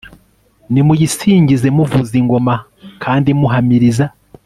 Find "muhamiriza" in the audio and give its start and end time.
3.39-4.05